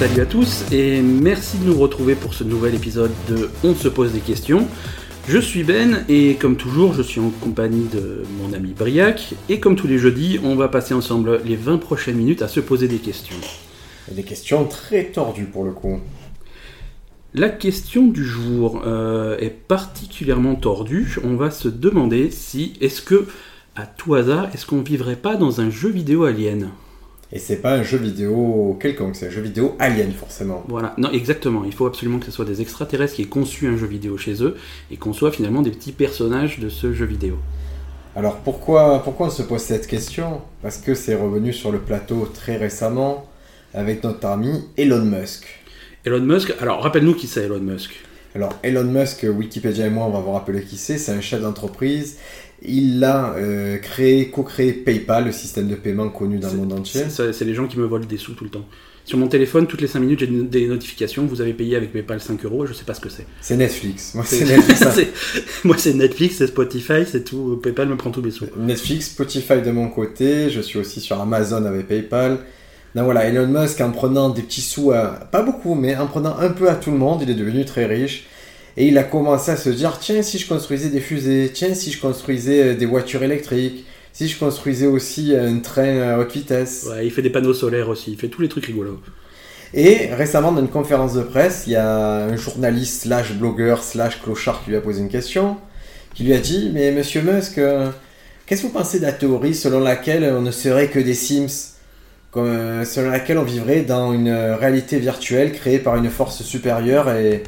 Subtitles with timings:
[0.00, 3.86] Salut à tous et merci de nous retrouver pour ce nouvel épisode de On se
[3.86, 4.66] pose des questions.
[5.28, 9.60] Je suis Ben et comme toujours je suis en compagnie de mon ami Briac et
[9.60, 12.88] comme tous les jeudis on va passer ensemble les 20 prochaines minutes à se poser
[12.88, 13.36] des questions.
[14.10, 16.00] Des questions très tordues pour le coup.
[17.34, 21.18] La question du jour euh, est particulièrement tordue.
[21.24, 23.26] On va se demander si est-ce que
[23.76, 26.70] à tout hasard est-ce qu'on vivrait pas dans un jeu vidéo alien?
[27.32, 30.64] Et c'est pas un jeu vidéo quelconque, c'est un jeu vidéo alien forcément.
[30.66, 31.62] Voilà, non, exactement.
[31.64, 34.42] Il faut absolument que ce soit des extraterrestres qui aient conçu un jeu vidéo chez
[34.42, 34.56] eux
[34.90, 37.36] et qu'on soit finalement des petits personnages de ce jeu vidéo.
[38.16, 40.40] Alors pourquoi, pourquoi on se pose cette question?
[40.62, 43.28] Parce que c'est revenu sur le plateau très récemment
[43.74, 45.46] avec notre ami Elon Musk.
[46.04, 47.92] Elon Musk, alors rappelle-nous qui c'est Elon Musk.
[48.34, 50.98] Alors Elon Musk, Wikipédia et moi, on va vous rappeler qui c'est.
[50.98, 52.16] C'est un chef d'entreprise.
[52.62, 57.04] Il a euh, créé, co-créé PayPal, le système de paiement connu dans le monde entier.
[57.08, 58.66] C'est les gens qui me volent des sous tout le temps.
[59.06, 61.24] Sur mon téléphone, toutes les 5 minutes, j'ai des notifications.
[61.26, 63.26] Vous avez payé avec PayPal 5 euros, je sais pas ce que c'est.
[63.40, 64.14] C'est Netflix.
[64.14, 64.82] Moi, C'est- Netflix.
[64.86, 64.92] hein.
[64.94, 67.58] c'est- Moi, c'est Netflix, c'est Spotify, c'est tout.
[67.62, 68.46] PayPal me prend tous mes sous.
[68.56, 72.38] Netflix, Spotify de mon côté, je suis aussi sur Amazon avec PayPal.
[72.94, 76.36] Non voilà, Elon Musk en prenant des petits sous, à, pas beaucoup, mais en prenant
[76.38, 78.26] un peu à tout le monde, il est devenu très riche.
[78.76, 81.92] Et il a commencé à se dire, tiens, si je construisais des fusées, tiens, si
[81.92, 86.86] je construisais euh, des voitures électriques, si je construisais aussi un train à haute vitesse.
[86.90, 89.00] Ouais, il fait des panneaux solaires aussi, il fait tous les trucs rigolos.
[89.72, 94.20] Et récemment, dans une conférence de presse, il y a un journaliste slash blogueur slash
[94.20, 95.58] clochard qui lui a posé une question,
[96.14, 97.90] qui lui a dit, mais monsieur Musk, euh,
[98.46, 101.76] qu'est-ce que vous pensez de la théorie selon laquelle on ne serait que des Sims?
[102.30, 106.42] Comme, euh, selon laquelle on vivrait dans une euh, réalité virtuelle créée par une force
[106.42, 107.42] supérieure et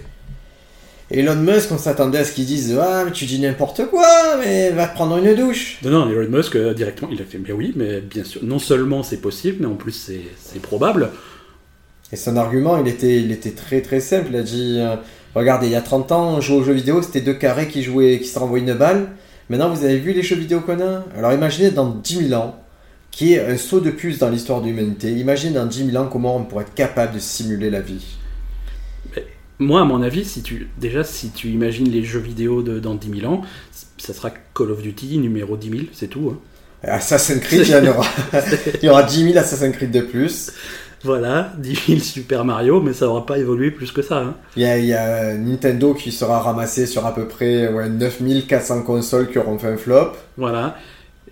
[1.14, 4.70] Elon Musk, on s'attendait à ce qu'il dise Ah, mais tu dis n'importe quoi, mais
[4.70, 5.78] va te prendre une douche.
[5.82, 8.58] Non, non, Elon Musk, euh, directement, il a fait, mais oui, mais bien sûr, non
[8.58, 11.10] seulement c'est possible, mais en plus c'est c'est probable.
[12.12, 14.28] Et son argument, il était, il était très très simple.
[14.30, 14.96] Il a dit euh,
[15.34, 17.82] Regardez, il y a 30 ans, on jouait aux jeux vidéo, c'était deux carrés qui,
[17.82, 19.08] jouaient, qui se renvoyaient une balle.
[19.50, 21.04] Maintenant, vous avez vu les jeux vidéo qu'on a?
[21.16, 22.61] Alors imaginez dans 10 000 ans,
[23.12, 25.12] qui est un saut de puce dans l'histoire de l'humanité.
[25.12, 28.18] Imaginez dans 10 000 ans comment on pourrait être capable de simuler la vie.
[29.58, 32.94] Moi, à mon avis, si tu, déjà, si tu imagines les jeux vidéo de, dans
[32.94, 33.42] 10 000 ans,
[33.98, 36.30] ça sera Call of Duty numéro 10 000, c'est tout.
[36.34, 36.40] hein.
[36.82, 38.06] Assassin's Creed, il y en aura.
[38.82, 40.50] il y aura 10 000 Assassin's Creed de plus.
[41.04, 44.18] Voilà, 10 000 Super Mario, mais ça n'aura pas évolué plus que ça.
[44.18, 44.36] hein.
[44.56, 47.88] Il y, a, il y a Nintendo qui sera ramassé sur à peu près ouais,
[47.90, 50.12] 9400 consoles qui auront fait un flop.
[50.36, 50.76] Voilà.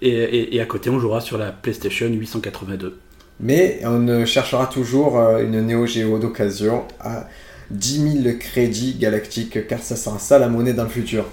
[0.03, 2.99] Et, à côté, on jouera sur la PlayStation 882.
[3.41, 7.27] Mais on cherchera toujours euh, une Neo Geo d'occasion à
[7.71, 11.25] 10 000 crédits galactiques, car ça sera ça la monnaie dans le futur.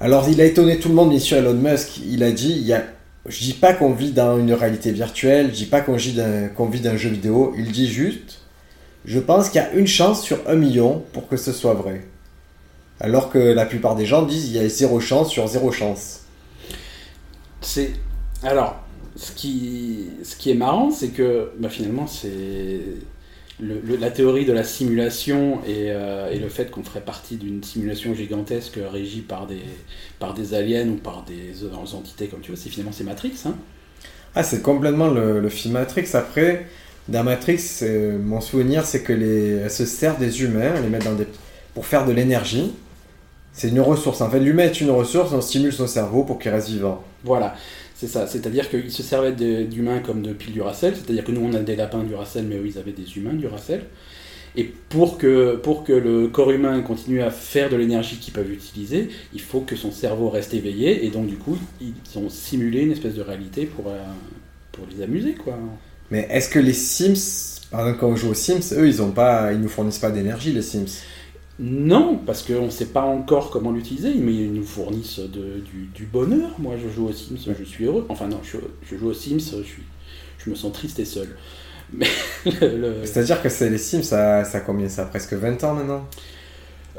[0.00, 1.98] Alors il a étonné tout le monde, bien sûr, Elon Musk.
[2.06, 2.76] Il a dit, il y
[3.26, 6.18] je dis pas qu'on vit dans une réalité virtuelle, je dis pas qu'on vit
[6.54, 8.40] qu'on vit d'un jeu vidéo, il dit juste,
[9.06, 12.06] je pense qu'il y a une chance sur un million pour que ce soit vrai.
[13.00, 16.23] Alors que la plupart des gens disent, il y a zéro chance sur zéro chance.
[17.64, 17.92] C'est.
[18.42, 18.76] Alors,
[19.16, 22.80] ce qui, ce qui est marrant, c'est que bah, finalement, c'est.
[23.60, 28.14] la théorie de la simulation et, euh, et le fait qu'on ferait partie d'une simulation
[28.14, 29.62] gigantesque régie par des,
[30.18, 33.32] par des aliens ou par des euh, entités comme tu veux, c'est finalement c'est Matrix.
[33.46, 33.54] Hein
[34.34, 36.08] Ah, c'est complètement le, le film Matrix.
[36.14, 36.66] Après,
[37.08, 40.88] dans Matrix, euh, mon souvenir, c'est que les, elles se servent des humains, elles les
[40.88, 41.26] mettent dans des,
[41.74, 42.72] pour faire de l'énergie.
[43.54, 44.20] C'est une ressource.
[44.20, 47.02] En fait, l'humain est une ressource, on stimule son cerveau pour qu'il reste vivant.
[47.22, 47.54] Voilà,
[47.94, 48.26] c'est ça.
[48.26, 51.76] C'est-à-dire qu'ils se servaient d'humains comme de piles Duracell, c'est-à-dire que nous on a des
[51.76, 53.84] lapins Duracell, mais eux ils avaient des humains Duracell.
[54.56, 58.52] Et pour que, pour que le corps humain continue à faire de l'énergie qu'ils peuvent
[58.52, 62.82] utiliser, il faut que son cerveau reste éveillé, et donc du coup ils ont simulé
[62.82, 63.98] une espèce de réalité pour, euh,
[64.70, 65.58] pour les amuser, quoi.
[66.10, 69.10] Mais est-ce que les Sims, par exemple, quand on joue aux Sims, eux, ils ont
[69.10, 71.00] pas, ils nous fournissent pas d'énergie, les Sims?
[71.60, 75.88] Non, parce qu'on ne sait pas encore comment l'utiliser, mais ils nous fournissent de- du,
[75.94, 76.50] du bonheur.
[76.58, 78.04] Moi, je joue aux Sims, je suis heureux.
[78.08, 79.82] Enfin, non, je, je joue aux Sims, je, suis,
[80.38, 81.28] je me sens triste et seul.
[82.50, 85.74] Le- C'est-à-dire que c'est les Sims, ça, ça a combien Ça a presque 20 ans
[85.74, 86.04] maintenant?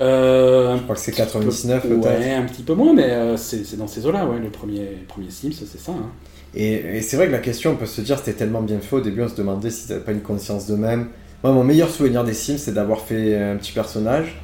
[0.02, 2.04] Euh, Je crois que c'est petit peu- 99 peut-être.
[2.20, 4.40] Ouais, un petit peu moins, mais euh, c'est dans ces eaux-là, ouais.
[4.40, 5.92] Le premier, premier Sims, c'est ça.
[5.92, 6.12] hein.
[6.54, 8.96] Et, et c'est vrai que la question, on peut se dire, c'était tellement bien fait.
[8.96, 11.08] Au début, on se demandait si t'avais pas une conscience de même.
[11.44, 14.40] Moi, mon meilleur souvenir des Sims, c'est d'avoir fait un petit personnage,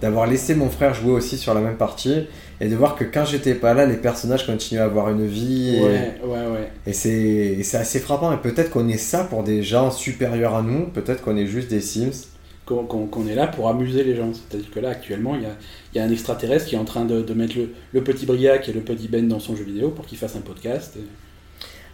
[0.00, 2.26] d'avoir laissé mon frère jouer aussi sur la même partie,
[2.60, 5.76] et de voir que quand j'étais pas là, les personnages continuaient à avoir une vie.
[5.76, 6.70] et- Ouais, ouais, ouais.
[6.86, 6.92] Et,
[7.62, 8.32] c'est assez frappant.
[8.32, 10.86] Et peut-être qu'on est ça pour des gens supérieurs à nous.
[10.86, 12.26] Peut-être qu'on est juste des Sims.
[12.64, 14.30] Qu'on est là pour amuser les gens.
[14.32, 15.50] C'est-à-dire que là, actuellement, il y a,
[15.94, 18.68] y a un extraterrestre qui est en train de, de mettre le, le petit Briac
[18.68, 20.94] et le petit Ben dans son jeu vidéo pour qu'il fasse un podcast.
[20.96, 21.04] et-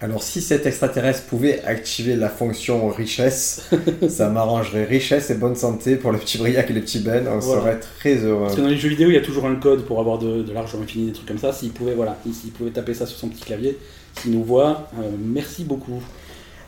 [0.03, 3.71] Alors si cet extraterrestre pouvait activer la fonction richesse,
[4.09, 7.39] ça m'arrangerait richesse et bonne santé pour le petit Briac et le petit Ben, on
[7.39, 7.61] Voilà.
[7.61, 8.43] serait très heureux.
[8.47, 10.43] Parce que dans les jeux vidéo, il y a toujours un code pour avoir de,
[10.43, 11.53] de l'argent infini, des trucs comme ça.
[11.53, 13.79] S'il pouvait, voilà, s'il pouvait taper ça sur son petit clavier,
[14.19, 16.03] s'il nous voit, euh, merci beaucoup.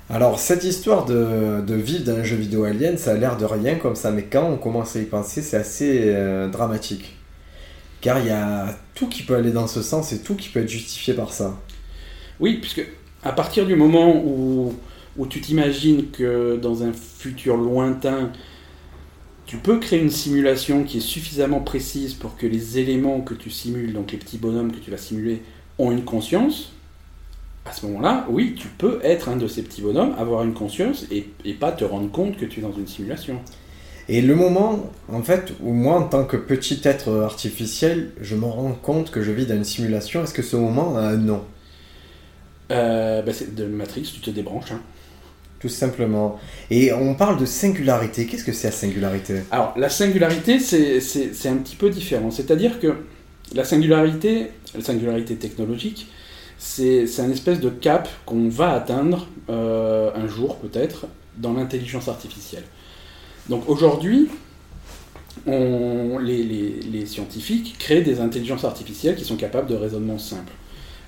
[0.08, 3.46] Alors cette histoire de, de vivre dans un jeu vidéo alien, ça a l'air de
[3.46, 7.16] rien comme ça, mais quand on commence à y penser, c'est assez euh, dramatique.
[8.00, 10.60] Car il y a tout qui peut aller dans ce sens et tout qui peut
[10.60, 11.58] être justifié par ça.
[12.38, 12.86] Oui, puisque
[13.24, 14.74] à partir du moment où,
[15.28, 18.30] tu t'imagines que dans un futur lointain,
[19.46, 23.50] tu peux créer une simulation qui est suffisamment précise pour que les éléments que tu
[23.50, 25.42] simules, donc les petits bonhommes que tu vas simuler,
[25.78, 26.72] ont une conscience,
[27.64, 31.06] à ce moment-là, oui, tu peux être un de ces petits bonhommes, avoir une conscience
[31.10, 33.40] et, et pas te rendre compte que tu es dans une simulation.
[34.08, 38.44] Et le moment, en fait, où moi, en tant que petit être artificiel, je me
[38.44, 41.42] rends compte que je vis dans une simulation, est-ce que ce moment a un nom?
[42.74, 44.72] Euh, bah, c'est de Matrix, tu te débranches.
[44.72, 44.80] hein.
[45.60, 46.38] Tout simplement.
[46.70, 48.26] Et on parle de singularité.
[48.26, 49.36] Qu'est-ce que c'est la singularité?
[49.50, 52.30] Alors, la singularité, c'est un petit peu différent.
[52.30, 52.96] C'est-à-dire que
[53.54, 56.08] la singularité, la singularité technologique,
[56.58, 61.06] c'est un espèce de cap qu'on va atteindre euh, un jour, peut-être,
[61.38, 62.64] dans l'intelligence artificielle.
[63.48, 64.28] Donc aujourd'hui,
[65.46, 70.52] les, les- les scientifiques créent des intelligences artificielles qui sont capables de raisonnement simple.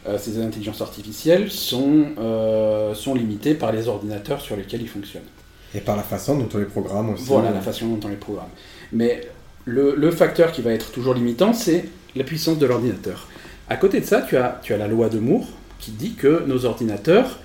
[0.08, 5.22] Euh, ces intelligences artificielles sont, euh, sont limitées par les ordinateurs sur lesquels ils fonctionnent.
[5.74, 7.24] Et par la façon dont on les programme aussi.
[7.26, 8.48] Voilà la façon dont on les programme.
[8.92, 9.22] Mais
[9.64, 13.26] le, le facteur qui va être toujours limitant, c'est la puissance de l'ordinateur.
[13.68, 15.48] À côté de ça, tu as, tu as la loi de Moore
[15.80, 17.40] qui dit que nos ordinateurs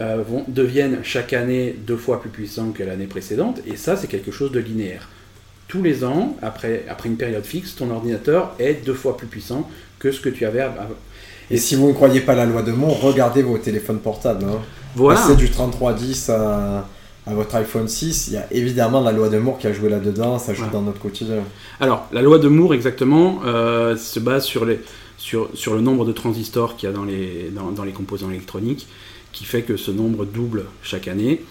[0.00, 4.06] euh, vont, deviennent chaque année deux fois plus puissants que l'année précédente, et ça, c'est
[4.06, 5.08] quelque chose de linéaire.
[5.68, 9.68] Tous les ans, après, après une période fixe, ton ordinateur est deux fois plus puissant
[9.98, 10.94] que ce que tu avais avant.
[11.50, 14.44] Et si vous ne croyez pas la loi de Moore, regardez vos téléphones portables.
[14.44, 14.58] Hein.
[14.96, 15.20] Voilà.
[15.20, 16.88] Passez du 3310 à,
[17.26, 19.88] à votre iPhone 6, il y a évidemment la loi de Moore qui a joué
[19.88, 20.72] là-dedans, ça joue Voilà.
[20.72, 21.38] dans notre quotidien.
[21.80, 24.80] Alors, la loi de Moore, exactement, euh, se base sur, les,
[25.18, 28.30] sur, sur le nombre de transistors qu'il y a dans les, dans, dans les composants
[28.30, 28.86] électroniques,
[29.32, 31.42] qui fait que ce nombre double chaque année.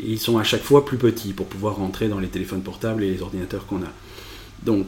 [0.00, 3.04] Et ils sont à chaque fois plus petits pour pouvoir rentrer dans les téléphones portables
[3.04, 3.92] et les ordinateurs qu'on a.
[4.64, 4.86] Donc,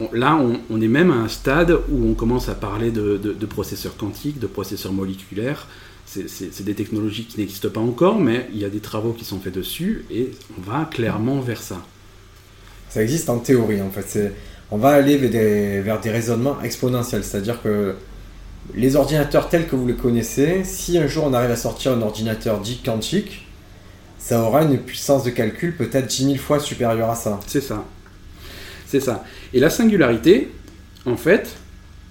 [0.00, 3.16] on- là, on, on est même à un stade où on commence à parler de,
[3.16, 5.66] de- de processeurs quantiques, de processeurs moléculaires.
[6.06, 9.38] C'est- des technologies qui n'existent pas encore, mais il y a des travaux qui sont
[9.38, 11.82] faits dessus et on va clairement vers ça.
[12.88, 14.32] Ça existe en théorie en fait.
[14.72, 17.94] On va aller vers des, vers des raisonnements exponentiels, c'est-à-dire que
[18.74, 22.02] les ordinateurs tels que vous les connaissez, si un jour on arrive à sortir un
[22.02, 23.46] ordinateur dit quantique,
[24.18, 27.40] ça aura une puissance de calcul peut-être 10 000 fois supérieure à ça.
[27.46, 27.84] C'est ça.
[28.90, 29.24] C'est ça.
[29.54, 30.48] Et la singularité,
[31.06, 31.54] en fait,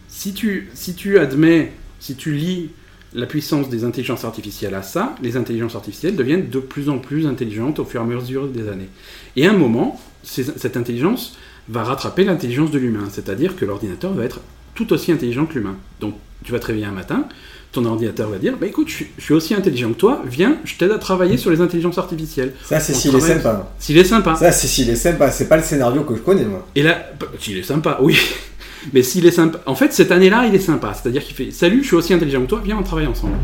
[0.08, 2.70] si tu, si tu admets, si tu lis
[3.14, 7.28] la puissance des intelligences artificielles à ça, les intelligences artificielles deviennent de plus en plus
[7.28, 8.88] intelligentes au fur et à mesure des années.
[9.36, 11.36] Et à un moment, cette intelligence
[11.68, 14.40] va rattraper l'intelligence de l'humain, c'est-à-dire que l'ordinateur va être
[14.74, 15.76] tout aussi intelligent que l'humain.
[16.00, 16.16] Donc
[16.46, 17.28] tu vas te réveiller un matin,
[17.72, 20.58] ton ordinateur va dire, bah écoute, je suis, je suis aussi intelligent que toi, viens,
[20.66, 22.54] je t'aide à travailler sur les intelligences artificielles.
[22.64, 23.72] Ça, c'est s'il est sympa.
[23.78, 24.36] S'il est sympa.
[24.36, 25.30] Ça, c'est s'il est sympa.
[25.30, 26.66] C'est pas le scénario que je connais, moi.
[26.76, 28.18] Et là, s'il est sympa, oui.
[28.94, 29.60] Mais s'il est sympa.
[29.66, 30.94] En fait, cette année-là, il est sympa.
[30.94, 33.36] C'est-à-dire qu'il fait Salut, je suis aussi intelligent que toi, viens, on travaille ensemble.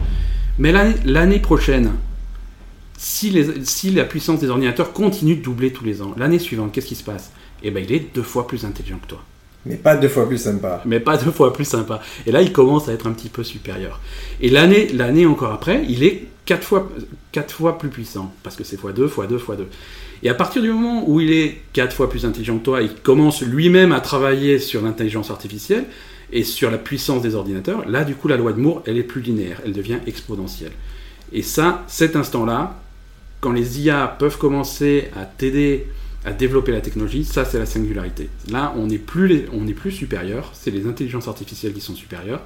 [0.58, 0.74] Mais
[1.04, 1.92] l'année prochaine,
[2.98, 6.72] si, les, si la puissance des ordinateurs continue de doubler tous les ans, l'année suivante,
[6.72, 7.32] qu'est-ce qui se passe?
[7.62, 9.24] Eh ben, il est deux fois plus intelligent que toi.
[9.66, 10.82] Mais pas deux fois plus sympa.
[10.86, 12.02] Mais pas deux fois plus sympa.
[12.26, 14.00] Et là, il commence à être un petit peu supérieur.
[14.42, 16.90] Et l'année l'année encore après, il est quatre fois,
[17.32, 18.34] quatre fois plus puissant.
[18.44, 19.68] Parce que c'est fois 2, fois 2, fois 2.
[20.24, 22.94] Et à partir du moment où il est quatre fois plus intelligent que toi, il
[22.96, 25.86] commence lui-même à travailler sur l'intelligence artificielle
[26.32, 29.04] et sur la puissance des ordinateurs, là, du coup, la loi de Moore, elle est
[29.04, 30.72] plus linéaire, elle devient exponentielle.
[31.32, 32.80] Et ça, cet instant-là,
[33.42, 35.88] quand les IA peuvent commencer à t'aider
[36.26, 38.30] à développer la technologie, ça c'est la singularité.
[38.52, 41.96] Là, on n'est plus, les- on n'est plus supérieur, c'est les intelligences artificielles qui sont
[41.96, 42.42] supérieures.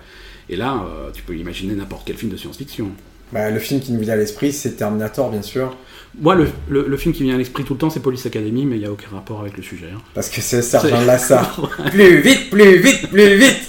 [0.49, 2.89] Et là, euh, tu peux imaginer n'importe quel film de science-fiction.
[3.31, 5.77] Bah, le film qui nous vient à l'esprit, c'est Terminator, bien sûr.
[6.19, 8.25] Moi, le, le- le film qui me vient à l'esprit tout le temps, c'est Police
[8.25, 9.89] Academy, mais il n'y a aucun rapport avec le sujet.
[9.95, 10.01] hein.
[10.15, 11.69] Parce que c'est Sergent Lassard.
[11.91, 13.68] plus vite, plus vite, plus vite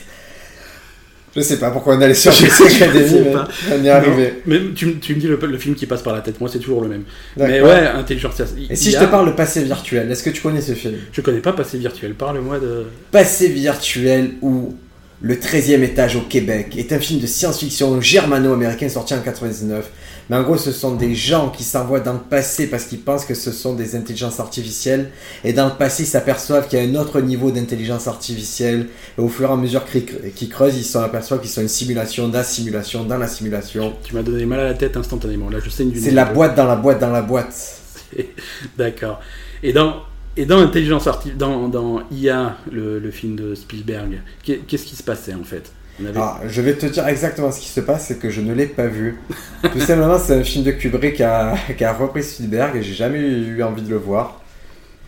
[1.36, 3.48] Je sais pas pourquoi on allait sur sais Academy, mais pas.
[3.72, 4.34] on y est arrivé.
[4.46, 6.50] Mais tu, me- tu me dis le, le film qui passe par la tête, moi
[6.52, 7.04] c'est toujours le même.
[7.36, 8.34] Mais ouais, intelligence.
[8.68, 10.94] Et si je te parle de passé virtuel, est-ce que tu connais ce film?
[11.12, 12.86] Je connais pas Passé Virtuel, parle-moi de.
[13.12, 14.74] Passé virtuel ou
[15.22, 19.84] Le 13e étage au Québec est un film de science-fiction germano-américain sorti en 99.
[20.30, 23.24] Mais en gros, ce sont des gens qui s'envoient dans le passé parce qu'ils pensent
[23.24, 25.10] que ce sont des intelligences artificielles.
[25.42, 28.86] Et dans le passé, ils s'aperçoivent qu'il y a un autre niveau d'intelligence artificielle.
[29.18, 32.38] Et au fur et à mesure qu'ils creusent, ils s'aperçoivent qu'ils sont une simulation dans
[32.38, 33.92] la simulation dans la simulation.
[34.04, 35.50] Tu m'as donné mal à la tête instantanément.
[35.50, 37.80] Là, je sais une C'est la boîte dans la boîte dans la boîte.
[38.78, 39.18] D'accord.
[39.64, 39.96] Et dans,
[40.36, 45.02] et dans Intelligence Artificielle, dans, dans IA, le, le film de Spielberg, qu'est-ce qui se
[45.02, 45.72] passait en fait?
[46.16, 48.66] Ah, je vais te dire exactement ce qui se passe, c'est que je ne l'ai
[48.66, 49.18] pas vu.
[49.62, 52.94] Tout simplement, c'est un film de Kubrick qui a, qui a repris Spielberg et j'ai
[52.94, 54.40] jamais eu envie de le voir.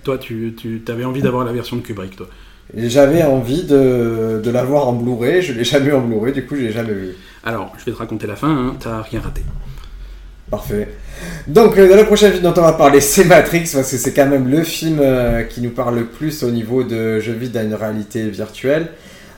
[0.05, 2.29] Toi, tu, tu avais envie d'avoir la version de Kubrick, toi
[2.75, 6.57] J'avais envie de, de l'avoir en Blu-ray, je l'ai jamais eu en Blu-ray, du coup,
[6.57, 7.15] je l'ai jamais vu.
[7.45, 9.43] Alors, je vais te raconter la fin, hein, t'as rien raté.
[10.51, 10.89] Parfait.
[11.47, 14.13] Donc, euh, dans le prochain film dont on va parler, c'est Matrix, parce que c'est
[14.13, 17.49] quand même le film euh, qui nous parle le plus au niveau de je vis
[17.49, 18.89] dans une réalité virtuelle.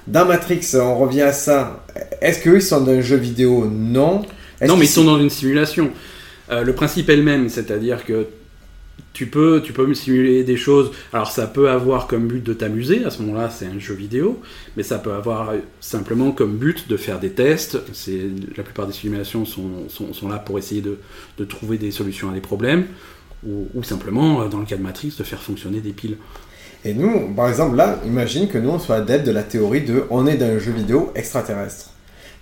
[0.07, 1.85] Dans Matrix, on revient à ça.
[2.21, 3.67] Est-ce qu'eux, ils sont dans un jeu vidéo?
[3.67, 4.23] Non.
[4.61, 5.91] Non, mais ils sont dans une simulation.
[6.51, 8.27] Euh, le principe est le même, c'est-à-dire que
[9.15, 10.91] tu peux, tu peux simuler des choses.
[11.13, 14.43] Alors ça peut avoir comme but de t'amuser, à ce moment-là c'est un jeu vidéo,
[14.77, 17.79] mais ça peut avoir simplement comme but de faire des tests.
[17.93, 18.21] C'est,
[18.57, 20.99] la plupart des simulations sont, sont, là pour essayer de,
[21.39, 22.87] de, trouver des solutions à des problèmes,
[23.47, 26.17] ou, ou, simplement, dans le cas de Matrix, de faire fonctionner des piles.
[26.85, 30.05] Et nous, par exemple, là, imagine que nous, on soit adepte de la théorie de
[30.11, 31.91] on est dans un jeu vidéo extraterrestre.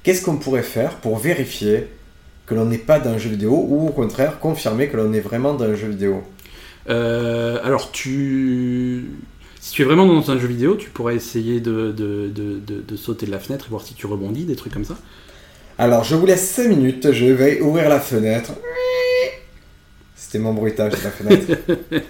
[0.03, 1.87] Qu'est-ce qu'on pourrait faire pour vérifier
[2.47, 5.21] que l'on n'est pas dans un jeu vidéo ou au contraire confirmer que l'on est
[5.21, 6.25] vraiment dans un jeu vidéo?
[6.91, 9.07] Euh, Alors, tu...
[9.61, 13.31] si tu es vraiment dans un jeu vidéo, tu pourrais essayer de, de, sauter de
[13.31, 14.97] la fenêtre et voir si tu rebondis, des trucs comme ça.
[15.79, 18.53] Alors, je vous laisse 5 minutes, je vais ouvrir la fenêtre.
[20.17, 21.59] C'était mon bruitage de la fenêtre.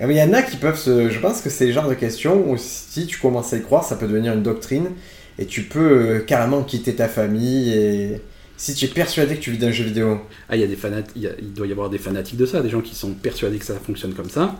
[0.00, 1.10] Ah, il y en a qui peuvent se.
[1.10, 3.84] Je pense que c'est le genre de questions où si tu commences à y croire,
[3.84, 4.90] ça peut devenir une doctrine
[5.38, 8.22] et tu peux euh, carrément quitter ta famille et.
[8.60, 10.20] Si tu es persuadé que tu vis d'un jeu vidéo.
[10.48, 12.68] Ah, il y a des fanatiques, il, doit y avoir des fanatiques de ça, des
[12.68, 14.56] gens qui sont persuadés que ça fonctionne comme ça.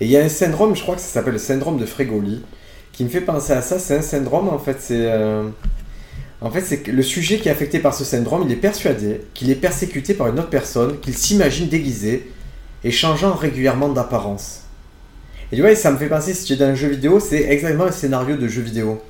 [0.00, 2.42] Et il y a un syndrome, je crois que ça s'appelle le syndrome de Frégoli,
[2.92, 3.78] qui me fait penser à ça.
[3.78, 5.06] C'est un syndrome, en fait, c'est.
[5.06, 5.48] Euh,
[6.40, 9.20] en fait, c'est que le sujet qui est affecté par ce syndrome, il est persuadé
[9.32, 12.32] qu'il est persécuté par une autre personne, qu'il s'imagine déguisé,
[12.84, 14.62] et changeant régulièrement d'apparence.
[15.52, 17.42] Et tu vois, ça me fait penser, si tu es dans un jeu vidéo, c'est
[17.42, 19.02] exactement un scénario de jeu vidéo.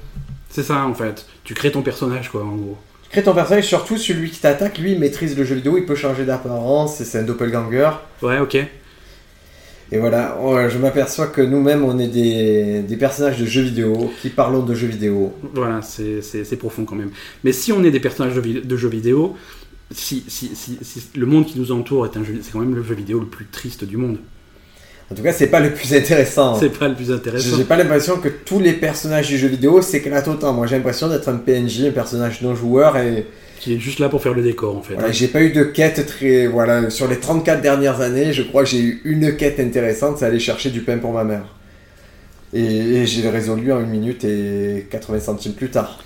[0.48, 1.26] C'est ça en fait.
[1.44, 2.78] Tu crées ton personnage quoi en gros.
[3.04, 5.84] Tu crées ton personnage, surtout celui qui t'attaque, lui, il maîtrise le jeu vidéo, il
[5.84, 7.90] peut changer d'apparence, c'est un doppelganger.
[8.22, 8.56] Ouais, ok.
[9.92, 10.36] Et voilà,
[10.68, 14.72] je m'aperçois que nous-mêmes, on est des, des, personnages de jeux vidéo qui parlons de
[14.72, 15.34] jeux vidéo.
[15.52, 17.10] Voilà, c'est profond quand même.
[17.42, 19.36] Mais si on est des personnages de, de jeux vidéo,
[19.92, 22.82] si, si, si, le monde qui nous entoure est un jeu, c'est quand même le
[22.82, 24.18] jeu vidéo le plus triste du monde.
[25.10, 26.54] En tout cas, c'est pas le plus intéressant.
[26.54, 27.56] C'est pas le plus intéressant.
[27.56, 30.52] J'ai pas l'impression que tous les personnages du jeu vidéo s'éclatent autant.
[30.52, 33.26] Moi, j'ai l'impression d'être un PNJ, un personnage non joueur et
[33.58, 34.96] qui est juste là pour faire le décor en fait.
[35.10, 38.70] j'ai pas eu de quête très voilà sur les 34 dernières années, je crois que
[38.70, 41.44] j'ai eu une quête intéressante, c'est aller chercher du pain pour ma mère.
[42.54, 46.02] Et, et j'ai résolu en une minute et 80 centimes plus tard.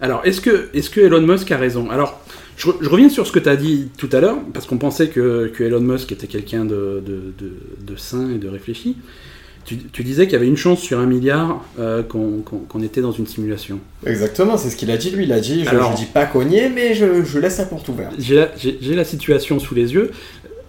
[0.00, 1.90] Alors, est-ce que, est que Elon Musk a raison?
[1.90, 2.20] Alors,
[2.58, 5.52] je, reviens sur ce que tu as dit tout à l'heure, parce qu'on pensait que,
[5.60, 8.96] Elon Musk était quelqu'un de, de, sain et de réfléchi.
[9.64, 13.26] Tu, disais qu'il y avait une chance sur un milliard euh, qu'on était dans une
[13.26, 13.80] simulation.
[14.06, 15.24] Exactement, c'est ce qu'il a dit lui.
[15.24, 17.88] Il a dit Je ne dis pas qu'on y est, mais je, laisse la porte
[17.88, 18.14] ouverte.
[18.18, 20.10] J'ai la, situation sous les yeux,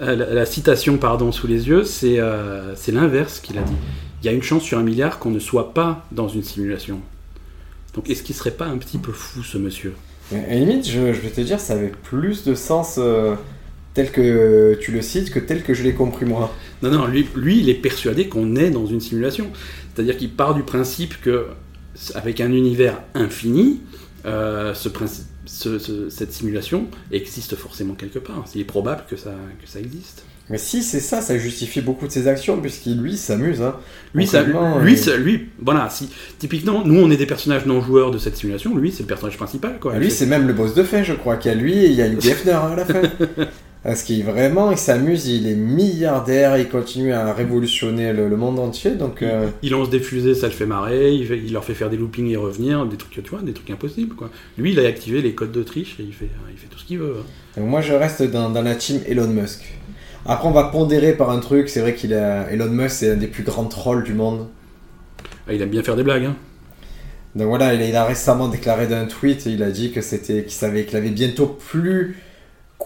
[0.01, 3.73] euh, la, citation pardon, sous les yeux, euh, c'est l'inverse qu'il a dit.
[4.21, 6.99] Il y a une chance sur un milliard qu'on ne soit pas dans une simulation.
[7.95, 9.93] Donc est-ce qu'il serait pas un petit peu fou ce monsieur?
[10.31, 13.35] À limite, je, vais te dire, ça avait plus de sens euh,
[13.95, 16.53] tel que tu le cites que tel que je l'ai compris moi.
[16.83, 19.47] Non, non, lui, il est persuadé qu'on est dans une simulation.
[19.93, 21.47] C'est-à-dire qu'il part du principe que
[22.13, 23.81] avec un univers infini,
[24.25, 28.45] euh, cette simulation existe forcément quelque part.
[28.53, 29.33] Il est probable que ça
[29.79, 30.23] existe.
[30.49, 33.61] Mais si c'est ça, ça justifie beaucoup de ses actions, puisqu'il lui s'amuse.
[33.61, 33.75] Hein.
[34.15, 38.17] Lui, ça, lui, lui, voilà, si typiquement, nous on est des personnages non joueurs de
[38.17, 39.77] cette simulation, lui c'est le personnage principal.
[39.79, 39.97] Quoi.
[39.97, 41.93] Lui c'est même le boss de fin, je crois, qu'il y a lui et il
[41.93, 43.01] y a Hugh Hefner à la fin.
[43.83, 48.91] Parce qu'il vraiment, il s'amuse, il est milliardaire, il continue à révolutionner le, monde entier.
[48.91, 51.95] Donc, euh, il, lance des fusées, ça le fait marrer, il, leur fait faire des
[51.95, 54.15] loopings et revenir, des trucs, tu vois, des trucs impossibles.
[54.15, 54.31] Quoi.
[54.57, 56.99] Lui, il a activé les codes d'Autriche et il fait, il fait tout ce qu'il
[56.99, 57.15] veut.
[57.57, 57.61] Hein.
[57.61, 59.61] moi, je reste dans, dans la team Elon Musk.
[60.29, 61.69] Après, on va pondérer par un truc.
[61.69, 64.47] C'est vrai qu'il a Elon Musk, c'est un des plus grands trolls du monde.
[65.47, 66.25] Ah, il aime bien faire des blagues.
[66.25, 66.35] Hein.
[67.35, 70.85] Donc voilà, il a, récemment déclaré d'un tweet, il a dit que c'était, qu'il savait
[70.85, 72.17] qu'il avait bientôt plus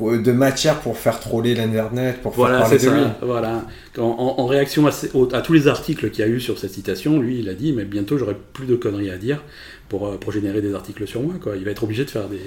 [0.01, 3.03] de matière pour faire troller l'internet, pour voilà, faire parler de ça, lui.
[3.21, 3.65] Voilà.
[3.97, 4.91] En, réaction à,
[5.33, 7.73] à, tous les articles qu'il y a eu sur cette citation, lui, il a dit,
[7.73, 9.43] mais bientôt j'aurai plus de conneries à dire
[9.89, 11.35] pour, euh, pour générer des articles sur moi.
[11.41, 11.57] Quoi.
[11.57, 12.39] Il va être obligé de faire des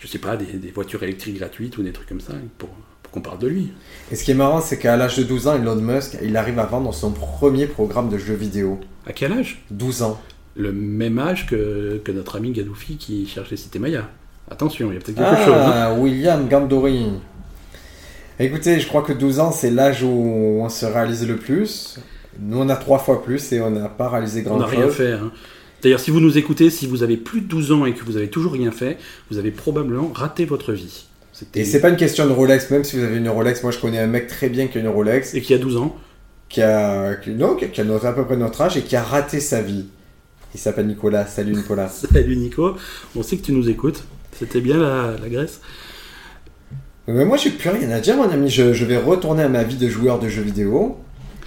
[0.00, 2.93] je sais pas, des, des voitures électriques gratuites ou des trucs comme ça pour, pour
[3.14, 3.70] qu'on parle de lui.
[4.10, 6.58] Et ce qui est marrant, c'est qu'à l'âge de 12 ans, Elon Musk, il arrive
[6.58, 8.80] à vendre son premier programme de jeux vidéo.
[9.06, 9.62] À quel âge?
[9.70, 10.20] 12 ans.
[10.56, 14.08] Le même âge que, que notre ami Gadoufi qui cherchait Cité Maya.
[14.50, 15.54] Attention, il y a peut-être quelque chose.
[15.54, 15.72] hein.
[15.74, 17.06] Ah, William Gandori.
[18.40, 21.98] Écoutez, je crois que 12 ans, c'est l'âge où on se réalise le plus.
[22.40, 24.78] Nous, on a trois fois plus et on n'a pas réalisé On n'a grand-chose.
[24.78, 25.12] rien fait.
[25.12, 25.30] hein.
[25.82, 28.16] D'ailleurs, si vous nous écoutez, si vous avez plus de 12 ans et que vous
[28.16, 28.98] avez toujours rien fait,
[29.30, 31.06] vous avez probablement raté votre vie.
[31.54, 33.62] Et c'est pas une question de Rolex, même si vous avez une Rolex.
[33.62, 35.76] Moi, je connais un mec très bien qui a une Rolex, Et qui a 12
[35.78, 35.96] ans.
[36.48, 39.40] qui a, non, qui a notre- à peu près notre âge et qui a raté
[39.40, 39.86] sa vie.
[40.54, 41.26] Il s'appelle Nicolas.
[41.26, 41.88] Salut Nicolas.
[42.12, 42.76] Salut Nico,
[43.16, 44.04] on sait que tu nous écoutes.
[44.38, 45.60] C'était bien la, la Grèce?
[47.06, 48.48] Mais moi, j'ai plus rien à dire, mon ami.
[48.48, 50.96] Je, je vais retourner à ma vie de joueur de jeux vidéo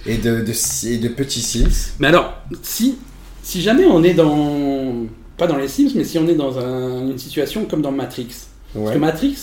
[0.06, 0.52] et de, de,
[0.86, 1.94] et de petits Sims.
[1.98, 2.98] Mais alors, si,
[3.42, 5.06] si jamais on est dans.
[5.36, 8.28] Pas dans les Sims, mais si on est dans un- une situation comme dans Matrix.
[8.74, 8.92] Parce Ouais.
[8.94, 9.36] que Matrix,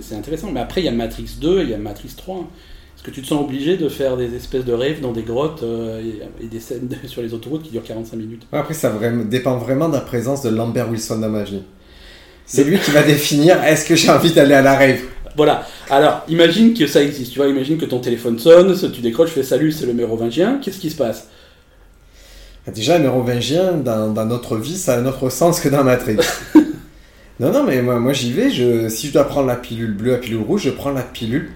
[0.00, 0.50] c'est intéressant.
[0.52, 2.36] Mais après, il y a Matrix 2 et il y a Matrix 3.
[2.96, 5.62] Est-ce que tu te sens obligé de faire des espèces de rêves dans des grottes
[5.62, 8.42] euh, et, et des scènes de- sur les autoroutes qui durent 45 minutes?
[8.52, 11.62] Après, ça vraiment- dépend vraiment de la présence de Lambert Wilson dans ma vie.
[12.44, 15.00] C'est lui qui va définir est-ce que j'ai envie d'aller à la rave?
[15.36, 15.64] Voilà.
[15.90, 17.32] Alors, imagine que ça existe.
[17.32, 20.58] Tu vois, imagine que ton téléphone sonne, tu décroches, fais salut, c'est le mérovingien.
[20.60, 21.28] Qu'est-ce qui se passe?
[22.74, 26.16] Déjà, mérovingien, dans, dans notre vie, ça a un autre sens que dans Matrix.
[27.40, 28.50] non, non, mais moi, moi j'y vais.
[28.50, 31.50] Je, si je dois prendre la pilule bleue, la pilule rouge, je prends la pilule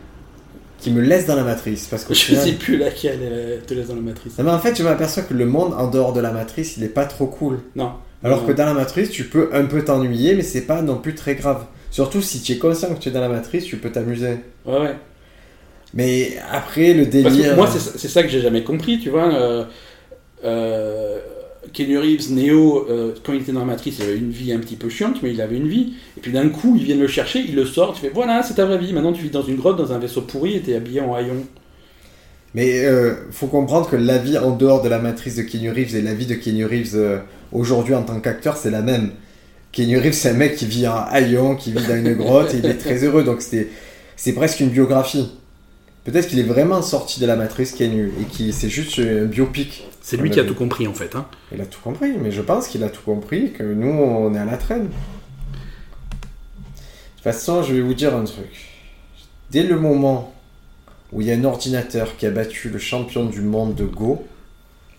[0.79, 1.87] qui me laisse dans la matrice.
[1.87, 4.37] Parce qu'au Je final- sais plus laquelle elle te laisse dans la matrice.
[4.39, 6.83] Non, mais en fait, je m'aperçois que le monde en dehors de la matrice, il
[6.85, 7.59] est pas trop cool.
[7.77, 7.93] Non.
[8.25, 8.47] Alors Non.
[8.47, 11.35] que dans la matrice, tu peux un peu t'ennuyer, mais c'est pas non plus très
[11.35, 11.65] grave.
[11.91, 14.37] Surtout si tu es conscient que tu es dans la matrice, tu peux t'amuser.
[14.65, 14.97] Ouais, ouais.
[15.95, 17.51] Mais après, le Parce délire.
[17.51, 19.33] que moi, c'est ça- c'est ça que j'ai jamais compris, tu vois.
[19.35, 19.65] Euh,
[20.45, 21.19] euh,
[21.73, 24.59] Keanu Reeves, Neo, euh, quand il était dans la matrice, il avait une vie un
[24.59, 25.95] petit peu chiante, mais il avait une vie.
[26.17, 28.55] Et puis d'un coup, ils viennent le chercher, ils le sortent, tu fais voilà, c'est
[28.55, 28.93] ta vraie vie.
[28.93, 31.47] Maintenant, tu vis dans une grotte, dans un vaisseau pourri, et t'es habillé en haillon.
[32.55, 35.97] Mais euh, faut comprendre que la vie en dehors de la matrice de Keanu Reeves
[35.97, 37.19] et la vie de Keanu Reeves euh,
[37.53, 39.13] aujourd'hui en tant qu'acteur, c'est la même.
[39.71, 42.59] Keanu Reeves, c'est un mec qui vit en haillon, qui vit dans une grotte, et
[42.59, 45.31] il est très heureux, donc c'est presque une biographie.
[46.05, 49.85] Peut-être qu'il est vraiment sorti de la matrice, Keanu, et qui c'est juste un biopic.
[50.01, 51.15] C'est lui On qui a tout compris, en fait.
[51.15, 51.27] Hein.
[51.53, 54.39] Il a tout compris, mais je pense qu'il a tout compris, que nous, on est
[54.39, 54.87] à la traîne.
[54.87, 54.89] De
[57.17, 58.69] toute façon, je vais vous dire un truc.
[59.53, 60.35] Dès le moment
[61.13, 64.27] où il y a un ordinateur qui a battu le champion du monde de Go,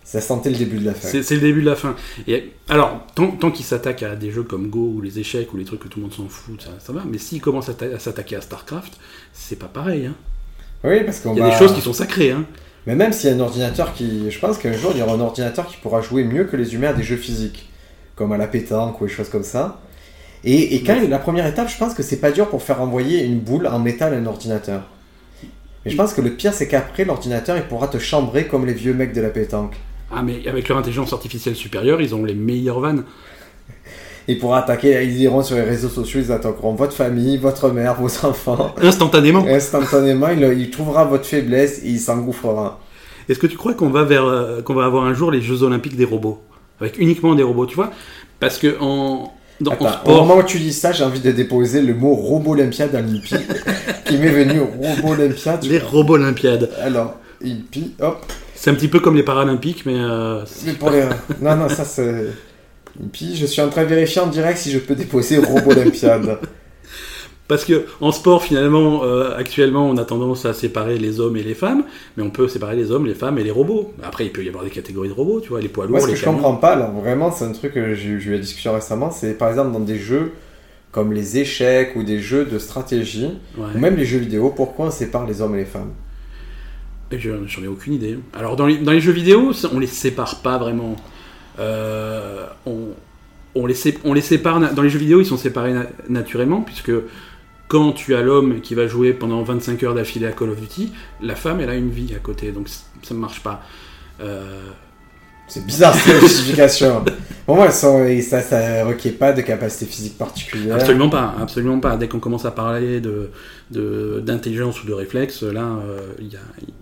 [0.04, 1.08] ça sentait le début de la fin.
[1.08, 1.96] C'est le début de la fin.
[2.26, 5.58] Et, alors, tant, tant qu'il s'attaque à des jeux comme Go ou les échecs ou
[5.58, 7.02] les trucs que tout le monde s'en fout, ça, ça va.
[7.06, 8.98] Mais s'il commence à, à s'attaquer à StarCraft,
[9.34, 10.06] c'est pas pareil.
[10.06, 10.14] Hein.
[10.84, 11.50] Oui, parce qu'on Il y a va...
[11.50, 12.30] des choses qui sont sacrées.
[12.30, 12.44] Hein.
[12.86, 14.30] Mais même s'il y a un ordinateur qui...
[14.30, 16.74] Je pense qu'un jour, il y aura un ordinateur qui pourra jouer mieux que les
[16.74, 17.70] humains à des jeux physiques,
[18.14, 19.80] comme à la pétanque ou des choses comme ça.
[20.44, 23.24] Et, et quand la première étape, je pense que c'est pas dur pour faire envoyer
[23.24, 24.82] une boule en métal à un ordinateur.
[25.84, 28.74] Mais je pense que le pire, c'est qu'après, l'ordinateur, il pourra te chambrer comme les
[28.74, 29.74] vieux mecs de la pétanque.
[30.14, 33.04] Ah, mais avec leur intelligence artificielle supérieure, ils ont les meilleures vannes.
[34.26, 37.94] Il pourra attaquer, ils iront sur les réseaux sociaux, ils attaqueront votre famille, votre mère,
[38.00, 38.74] vos enfants.
[38.82, 39.44] Instantanément.
[39.46, 42.80] Instantanément, il, il trouvera votre faiblesse et il s'engouffrera.
[43.28, 45.62] Est-ce que tu crois qu'on va vers euh, qu'on va avoir un jour les Jeux
[45.62, 46.40] Olympiques des robots?
[46.80, 47.90] Avec uniquement des robots, tu vois?
[48.40, 51.20] Parce que en dans, en Attends, au sport, moment où tu dis ça, j'ai envie
[51.20, 53.36] de déposer le mot robot Olympia dans l'IPI
[54.04, 55.58] qui m'est venu robot Olympia.
[55.58, 55.88] tu les vois.
[55.90, 58.24] robots olympiades, Alors, IPI, hop.
[58.54, 61.02] c'est un petit peu comme les Paralympiques, mais euh, Mais pour les...
[61.40, 62.26] Non, non, ça c'est.
[63.02, 66.38] IPI, je suis en train de vérifier en direct si je peux déposer robot Olympiade.
[67.48, 71.42] parce que en sport finalement euh, actuellement on a tendance à séparer les hommes et
[71.42, 71.84] les femmes,
[72.16, 73.92] mais on peut séparer les hommes, les femmes et les robots.
[74.02, 76.00] Après il peut y avoir des catégories de robots, tu vois, les poids lourds, Moi,
[76.00, 76.38] ce les que je camions.
[76.38, 79.50] comprends pas, alors vraiment, c'est un truc que j'ai eu la discussion récemment, c'est par
[79.50, 80.32] exemple dans des jeux
[80.92, 83.66] comme les échecs ou des jeux de stratégie, Ouais.
[83.74, 85.90] ou même les jeux vidéo, pourquoi on sépare les hommes et les femmes?
[87.10, 88.16] Et je- J'en ai aucune idée.
[88.32, 90.96] Alors dans les, dans les jeux vidéo, on les sépare pas vraiment.
[91.58, 92.83] Euh, on,
[93.64, 96.60] on, les sé- on les sépare dans les jeux vidéo, ils sont séparés na- naturellement
[96.60, 96.92] puisque
[97.68, 100.92] quand tu as l'homme qui va jouer pendant 25 heures d'affilée à Call of Duty,
[101.22, 103.62] la femme elle a une vie à côté, donc ça ne marche pas.
[104.20, 104.60] Euh,
[105.48, 107.04] C'est bizarre cette justification.
[107.46, 107.88] Bon, moi, ça,
[108.22, 110.76] ça, ça requiert pas de capacité physique particulière.
[110.76, 111.96] absolument pas, absolument pas.
[111.96, 113.30] Dès qu'on commence à parler de
[114.20, 116.40] d'intelligence ou de réflexe, là euh, il n'y a,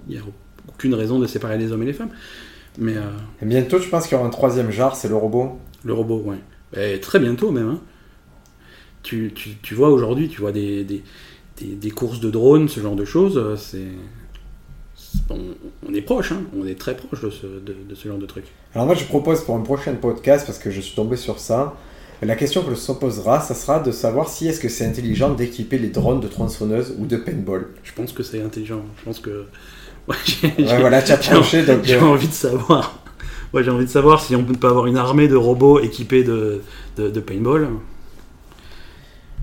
[0.09, 0.23] il y a
[0.68, 2.11] aucune raison de séparer les hommes et les femmes.
[2.79, 3.01] Mais euh,
[3.42, 6.23] Et bientôt, tu penses qu'il y aura un troisième genre, c'est le robot Le robot,
[6.27, 6.37] ouais.
[6.77, 7.69] Et très bientôt même.
[7.69, 7.81] hein.
[9.03, 11.03] Tu, tu, tu vois aujourd'hui, tu vois des, des,
[11.59, 13.37] des, des courses de drones, ce genre de choses.
[13.37, 13.89] euh, C'est,
[15.31, 15.39] on,
[15.89, 16.43] on est proche, hein.
[16.57, 18.45] on est très proche de ce, de, de ce genre de truc.
[18.75, 21.75] Alors moi, je propose pour un prochain podcast, parce que je suis tombé sur ça,
[22.23, 25.79] la question que se posera, ça sera de savoir si est-ce que c'est intelligent d'équiper
[25.79, 27.71] les drones de tronçonneuse ou de paintball.
[27.83, 28.83] Je pense que c'est intelligent.
[28.99, 29.47] Je pense que.
[30.09, 31.65] Ouais, voilà, tu as tranché.
[31.65, 33.02] donc, J'ai euh, envie de savoir.
[33.53, 36.25] Ouais, j'ai envie de savoir si on peut pas avoir une armée de robots équipés
[36.25, 36.62] de,
[36.97, 37.69] de, de paintball.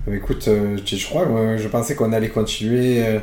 [0.08, 3.18] euh, écoute, euh, je crois, je pensais qu'on allait continuer euh,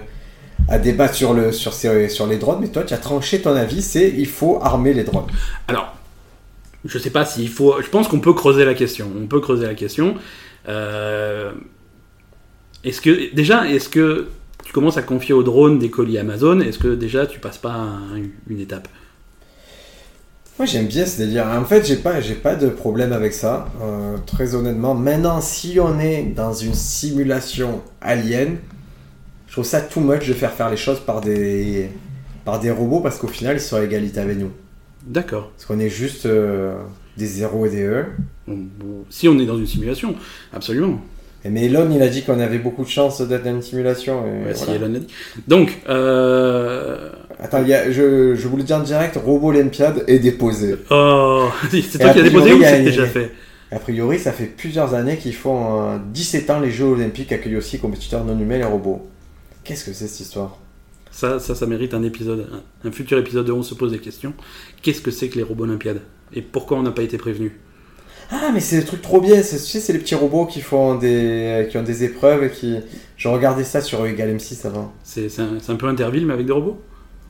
[0.69, 3.56] à débattre sur, le, sur, ces- sur les drones, mais toi, tu as tranché ton
[3.56, 5.28] avis, c'est il faut armer les drones.
[5.67, 5.93] Alors,
[6.86, 7.82] je sais pas s'il faut.
[7.82, 9.12] Je pense qu'on peut creuser la question.
[9.21, 10.15] On peut creuser la question.
[10.69, 11.52] Euh,
[12.84, 14.28] Est-ce que déjà, est-ce que
[14.63, 17.71] tu commences à confier aux drones des colis Amazon Est-ce que déjà tu passes pas
[17.73, 18.88] un- une étape?
[20.58, 21.46] Moi j'aime bien ce délire.
[21.48, 24.96] En fait, j'ai pas, j'ai pas de problème avec ça, euh, très honnêtement.
[24.96, 28.58] Maintenant, si on est dans une simulation alien,
[29.46, 31.89] je trouve ça too much de faire faire les choses par des,
[32.43, 34.52] par des robots parce qu'au final, ils sont à égalité avec nous.
[35.06, 35.52] D'accord.
[35.56, 36.76] Parce qu'on est juste euh,
[37.17, 38.06] des 0 et des E.
[39.10, 40.15] Si on est dans une simulation,
[40.54, 41.02] absolument.
[41.46, 44.26] Mais Elon, il a dit qu'on avait beaucoup de chance d'être dans une simulation.
[44.26, 44.80] et Ouais, si voilà.
[44.80, 45.08] Elon l'a dit.
[45.48, 47.10] Donc, euh...
[47.39, 50.76] Attends, y a- je, je vous le dis en direct, Robot Olympiade est déposé.
[50.89, 53.32] oh, c'est Et toi qui as déposé ou c'est déjà fait
[53.71, 57.58] A priori, ça fait plusieurs années qu'ils font euh, 17 ans les Jeux Olympiques accueillent
[57.58, 59.08] aussi compétiteurs non humains les robots.
[59.63, 60.58] Qu'est-ce que c'est cette histoire?
[61.12, 62.47] Ça, ça, ça mérite un épisode,
[62.84, 64.34] un, un futur épisode de On se pose des questions.
[64.82, 66.02] Qu'est-ce que c'est que les robots olympiades?
[66.34, 67.60] Et pourquoi on n'a pas été prévenu
[68.32, 69.41] Ah, mais c'est des trucs trop bien.
[69.43, 72.50] C'est, tu sais, c'est les petits robots qui font des, qui ont des épreuves et
[72.52, 72.78] qui.
[73.15, 74.93] Je regardais ça sur Egal M6 avant.
[75.04, 76.80] C'est c'est un, c'est un peu Interville, mais avec des robots?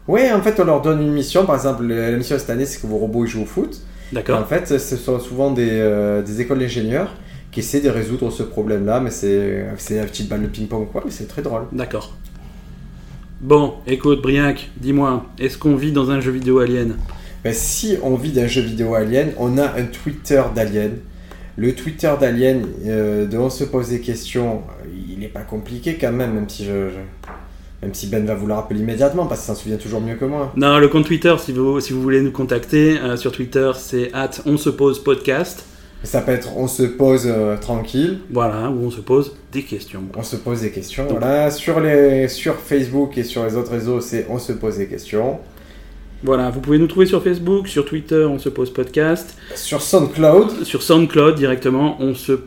[0.08, 1.46] Ouais, en fait, on leur donne une mission.
[1.46, 3.82] Par exemple, la mission cette année, c'est que vos robots ils jouent au foot.
[4.13, 4.39] D'accord.
[4.39, 7.13] en fait, ce sont souvent des, euh, des écoles d'ingénieurs
[7.52, 9.00] qui essaient de résoudre ce problème-là.
[9.02, 11.02] Mais c'est, c'est la petite balle de ping-pong, quoi.
[11.06, 11.63] Mais c'est très drôle.
[11.74, 12.13] D'accord.
[13.41, 16.96] Bon, écoute, Briac, dis-moi, est-ce qu'on vit dans un jeu vidéo alien?
[17.43, 20.91] Ben, si on vit d'un jeu vidéo alien, on a un Twitter d'alien.
[21.56, 24.62] Le Twitter d'alien, euh, de on se pose des questions,
[25.10, 26.96] il n'est pas compliqué quand même, même si, je, je-
[27.82, 30.26] même si Ben va vous le rappeler immédiatement, parce qu'il s'en souvient toujours mieux que
[30.26, 30.52] moi.
[30.56, 34.12] Non, le compte Twitter, si vous, si vous voulez nous contacter, euh, sur Twitter, c'est
[34.13, 35.66] at on se pose podcast.
[36.04, 40.04] Ça peut être on se pose euh, tranquille, Voilà, où on se pose des questions.
[40.16, 41.08] on se pose des questions.
[41.10, 44.88] Voilà, sur, les, sur Facebook et sur les autres réseaux, c'est on se pose des
[44.88, 45.40] questions.
[46.24, 49.38] Voilà, vous pouvez nous trouver sur Facebook, sur Twitter, on se pose podcast.
[49.56, 52.42] Sur SoundCloud, Sur SoundCloud directement, on se pose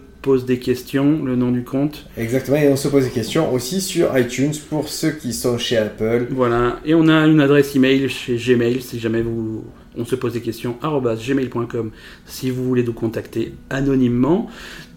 [0.46, 2.06] des questions, le nom du compte.
[2.16, 5.76] exactement, et on se pose des questions aussi sur iTunes pour ceux qui sont chez
[5.78, 6.26] Apple.
[6.30, 9.64] Voilà, et on a une adresse email chez Gmail si jamais vous
[9.96, 11.90] on se pose des questions gmail.com
[12.24, 14.48] si vous voulez nous contacter anonymement.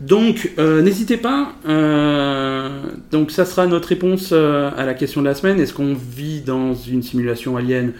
[0.01, 1.53] Donc euh, n'hésitez pas.
[1.67, 2.69] euh,
[3.11, 5.59] donc ça sera notre réponse euh, à la question de la semaine.
[5.59, 7.93] Est-ce qu'on vit dans une simulation alien?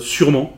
[0.00, 0.56] Sûrement,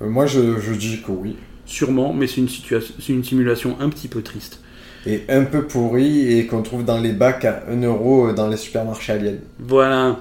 [0.00, 1.36] moi, je, je dis que oui.
[1.64, 4.60] sûrement, mais c'est une situation, c'est une simulation un petit peu triste.
[5.06, 8.56] Et un peu pourri et qu'on trouve dans les bacs à 1 euro dans les
[8.56, 9.32] supermarchés aliens.
[9.58, 10.16] Voilà.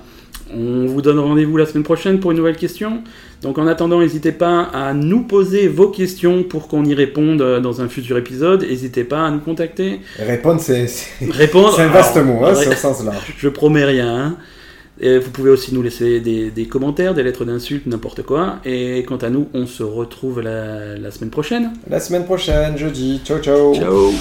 [0.55, 3.01] On vous donne rendez-vous la semaine prochaine pour une nouvelle question.
[3.41, 7.59] Donc en attendant, n'hésitez pas à nous poser vos questions pour qu'on y réponde euh,
[7.59, 8.61] dans un futur épisode.
[8.63, 10.01] N'hésitez pas à nous contacter.
[10.19, 10.87] Répondre, c'est
[11.29, 11.73] Répondre.
[11.75, 13.33] c'est un vaste alors, mot, hein, c'est au sens large.
[13.37, 14.15] Je promets rien.
[14.15, 14.37] hein.
[15.01, 18.59] Et vous pouvez aussi nous laisser des, des commentaires, des lettres d'insultes, n'importe quoi.
[18.63, 21.73] Et quant à nous, on se retrouve la, la semaine prochaine.
[21.89, 23.19] La semaine prochaine, jeudi.
[23.25, 23.75] Ciao, ciao.
[23.75, 24.11] Ciao